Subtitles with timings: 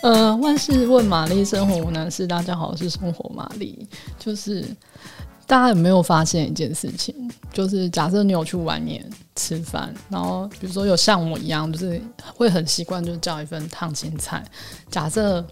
[0.00, 2.24] 呃，万事问玛丽，生活无难事。
[2.24, 3.84] 大家好，是生活玛丽。
[4.16, 4.64] 就是
[5.44, 7.12] 大家有没有发现一件事情？
[7.52, 9.04] 就是假设你有去外面
[9.34, 12.00] 吃饭，然后比如说有像我一样，就是
[12.32, 14.44] 会很习惯，就叫一份烫青菜。
[14.88, 15.44] 假设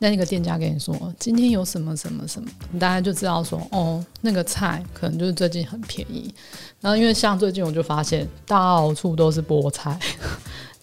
[0.00, 6.34] 那那个店家跟你说今天有什么什么什么，你大家就知道说哦，那个菜可能就是最近很便宜。
[6.80, 9.96] 然后因为像最近我就发现 到处都是菠菜。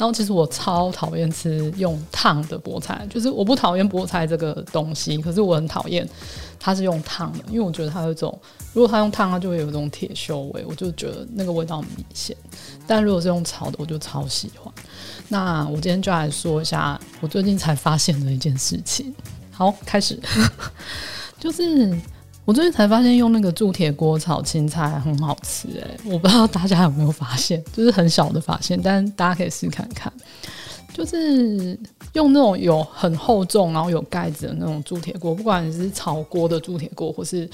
[0.02, 6.10] 然后其实我超讨厌吃用烫的菠菜，就是我不讨厌菠菜这个东西，可是我很讨厌
[6.60, 8.36] 它是用烫的，因为我觉得它有种，
[8.74, 12.36] 如果它用烫，它就会有一种铁锈味，我就觉得那个味道很明显。
[12.88, 14.74] 但如果是用炒的，我就超喜欢。
[15.28, 19.14] 那我今天就来说一下我最近才发现的一件事情。
[19.52, 20.20] 好，开始，
[21.40, 21.96] 就是。
[22.44, 30.12] 我最近才发现用那个铸铁锅炒青菜很好吃哎、我不知道大家有没有发现，就是很小的发现，但大家可以试看看，
[30.92, 31.80] 就是
[32.14, 37.48] 用那种有很厚重然后有盖子的那种铸铁锅，不管你是炒锅的铸铁锅，或是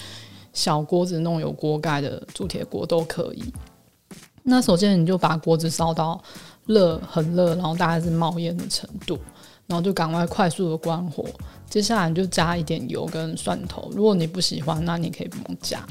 [0.53, 3.53] 小锅子那种有锅盖的铸铁锅都可以。
[4.43, 6.19] 那首先你就把锅子烧到
[6.65, 9.19] 热，很热，然后大概是冒烟的程度。
[9.67, 11.25] 然后就赶快快速的关火，
[11.69, 13.91] 接下来你就加一点油跟蒜头。
[13.93, 15.85] 如果你不喜欢，那你可以不用加，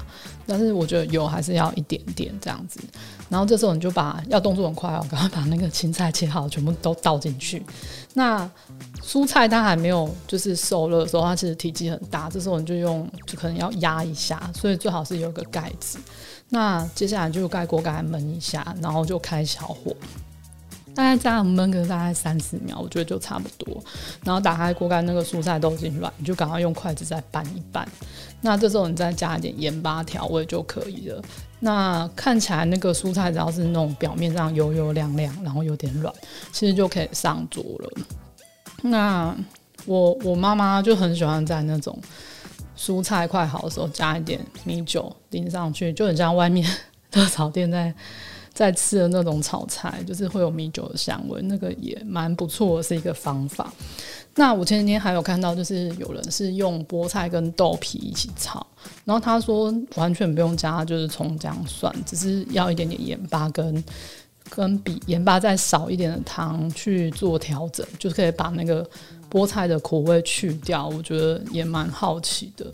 [0.46, 2.80] 但是我觉得油还是要一点点这样子。
[3.28, 7.62] 然后这时候你就把要动作很快哦， 赶快把那个青菜切好，全部都倒进去。
[8.14, 8.50] 那
[9.02, 15.98] 蔬菜它还没有就是熟了的时候，它其实体积很大，这时候你就用就可能要压一下，所以最好是有个盖子。
[16.48, 19.94] 那接下来就盖锅盖焖一下，然后就开小火。
[20.97, 23.84] 大概这样焖个大概三十秒，我觉得就差不多。
[24.25, 27.86] 然后打开锅盖，那个蔬菜都已经软，你就赶快用筷子再拌一拌。
[28.41, 31.22] 那这时候你再加一点盐巴调味就可以了。
[31.61, 36.11] 那看起来那个蔬菜只要是那种表面上油油亮亮，然后有点软，
[36.50, 37.91] 其实就可以上桌了。
[38.81, 39.36] 那
[39.84, 41.99] 我我妈妈就很喜欢在那种
[42.75, 46.66] 蔬菜快好的时候加一点米酒淋上去，就很像外面
[47.12, 47.94] 热炒店在。
[48.56, 53.71] 在吃的那种炒菜，就是会有米酒的香味，那个也蛮不错，是一个方法。
[54.34, 58.67] 那我前几天还有看到，就是有人是用菠菜跟豆皮一起炒，
[59.05, 63.84] 然后他说完全不用加，就是葱姜蒜，只是要一点点盐巴跟
[64.49, 68.88] 跟比盐巴再少一点的糖去做调整，就可以把那个
[69.31, 70.88] 菠菜的苦味去掉。
[70.88, 72.65] 我觉得也蛮好奇的，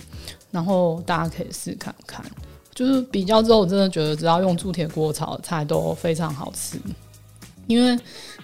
[0.52, 2.24] 然后大家可以试看看。
[2.74, 6.78] 就是比较之后，我真的觉得只要用铸铁锅炒菜都非常好吃，
[7.66, 7.98] 因为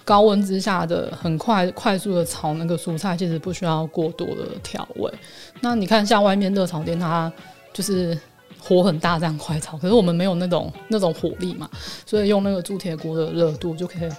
[0.04, 5.12] 高温之下的很快快速的炒那个蔬菜，其实不需要过多的调味。
[5.60, 7.32] 那你看，像外面热炒店，它
[7.72, 8.18] 就是
[8.60, 11.68] 火很大这样快炒，可是我们没有那种那种火力嘛，
[12.04, 14.10] 所以用那个铸铁锅的热度就可以。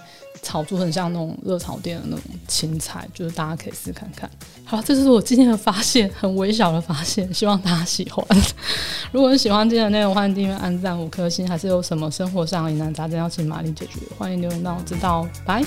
[0.42, 4.30] 炒出很像那种热炒店的那种青菜，就是大家可以试看看。
[4.64, 8.24] 好，这是我今天的发现，很微小的发现，希望大家喜欢。
[9.12, 11.46] 如果你喜欢今天的内容，欢迎订阅、按赞五颗星。
[11.46, 15.28] 还是有什么生活上疑难杂症要请玛丽解决，欢迎留言让我知道。
[15.44, 15.62] 拜。